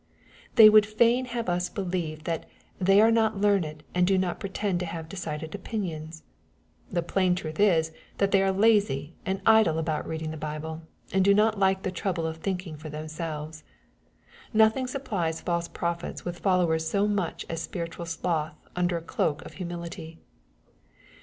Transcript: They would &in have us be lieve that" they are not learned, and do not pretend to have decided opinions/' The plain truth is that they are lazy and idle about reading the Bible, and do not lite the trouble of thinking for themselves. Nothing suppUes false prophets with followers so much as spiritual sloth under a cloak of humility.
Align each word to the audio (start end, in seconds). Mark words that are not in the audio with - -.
They 0.55 0.67
would 0.67 0.99
&in 0.99 1.25
have 1.25 1.47
us 1.47 1.69
be 1.69 1.79
lieve 1.83 2.23
that" 2.23 2.47
they 2.81 2.99
are 3.01 3.11
not 3.11 3.37
learned, 3.37 3.83
and 3.93 4.07
do 4.07 4.17
not 4.17 4.39
pretend 4.39 4.79
to 4.79 4.87
have 4.87 5.07
decided 5.07 5.51
opinions/' 5.51 6.23
The 6.91 7.03
plain 7.03 7.35
truth 7.35 7.59
is 7.59 7.91
that 8.17 8.31
they 8.31 8.41
are 8.41 8.51
lazy 8.51 9.13
and 9.27 9.41
idle 9.45 9.77
about 9.77 10.07
reading 10.07 10.31
the 10.31 10.37
Bible, 10.37 10.81
and 11.13 11.23
do 11.23 11.35
not 11.35 11.59
lite 11.59 11.83
the 11.83 11.91
trouble 11.91 12.25
of 12.25 12.37
thinking 12.37 12.77
for 12.77 12.89
themselves. 12.89 13.63
Nothing 14.53 14.87
suppUes 14.87 15.39
false 15.43 15.67
prophets 15.67 16.25
with 16.25 16.39
followers 16.39 16.89
so 16.89 17.07
much 17.07 17.45
as 17.47 17.61
spiritual 17.61 18.07
sloth 18.07 18.55
under 18.75 18.97
a 18.97 19.03
cloak 19.03 19.43
of 19.45 19.53
humility. 19.61 20.17